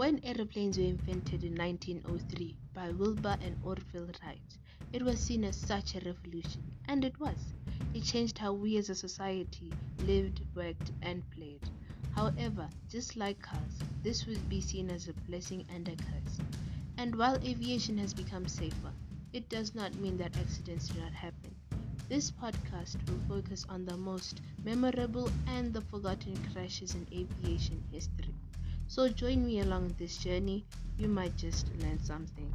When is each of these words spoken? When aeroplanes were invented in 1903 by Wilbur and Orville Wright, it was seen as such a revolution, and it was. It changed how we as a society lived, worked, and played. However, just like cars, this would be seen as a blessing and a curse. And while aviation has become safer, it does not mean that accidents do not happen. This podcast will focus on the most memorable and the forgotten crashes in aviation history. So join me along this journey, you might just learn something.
When 0.00 0.24
aeroplanes 0.24 0.78
were 0.78 0.84
invented 0.84 1.44
in 1.44 1.56
1903 1.56 2.56
by 2.72 2.90
Wilbur 2.90 3.36
and 3.42 3.58
Orville 3.60 4.10
Wright, 4.22 4.58
it 4.92 5.02
was 5.02 5.20
seen 5.20 5.44
as 5.44 5.58
such 5.58 5.94
a 5.94 6.00
revolution, 6.00 6.64
and 6.86 7.04
it 7.04 7.20
was. 7.20 7.52
It 7.92 8.04
changed 8.04 8.38
how 8.38 8.54
we 8.54 8.78
as 8.78 8.88
a 8.88 8.94
society 8.94 9.76
lived, 9.98 10.40
worked, 10.54 10.90
and 11.02 11.28
played. 11.28 11.68
However, 12.08 12.70
just 12.88 13.14
like 13.14 13.42
cars, 13.42 13.84
this 14.02 14.24
would 14.24 14.48
be 14.48 14.62
seen 14.62 14.88
as 14.88 15.06
a 15.06 15.12
blessing 15.28 15.66
and 15.68 15.86
a 15.86 15.96
curse. 15.96 16.40
And 16.96 17.14
while 17.16 17.38
aviation 17.44 17.98
has 17.98 18.14
become 18.14 18.48
safer, 18.48 18.94
it 19.34 19.50
does 19.50 19.74
not 19.74 19.96
mean 19.96 20.16
that 20.16 20.38
accidents 20.38 20.88
do 20.88 21.00
not 21.00 21.12
happen. 21.12 21.58
This 22.08 22.30
podcast 22.30 23.06
will 23.06 23.20
focus 23.20 23.66
on 23.68 23.84
the 23.84 23.98
most 23.98 24.40
memorable 24.64 25.34
and 25.46 25.74
the 25.74 25.82
forgotten 25.82 26.38
crashes 26.38 26.94
in 26.94 27.06
aviation 27.12 27.84
history. 27.90 28.09
So 28.90 29.08
join 29.08 29.46
me 29.46 29.60
along 29.60 29.94
this 29.94 30.18
journey, 30.18 30.66
you 30.98 31.08
might 31.08 31.38
just 31.38 31.74
learn 31.76 31.98
something. 31.98 32.52